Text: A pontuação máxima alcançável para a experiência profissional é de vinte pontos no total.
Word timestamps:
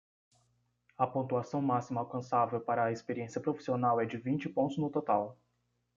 A 0.97 1.05
pontuação 1.05 1.61
máxima 1.61 2.01
alcançável 2.01 2.59
para 2.59 2.85
a 2.85 2.91
experiência 2.91 3.39
profissional 3.39 4.01
é 4.01 4.05
de 4.07 4.17
vinte 4.17 4.49
pontos 4.49 4.75
no 4.75 4.89
total. 4.89 5.37